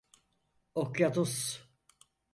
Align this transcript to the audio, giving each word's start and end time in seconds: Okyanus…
Okyanus… 0.75 1.61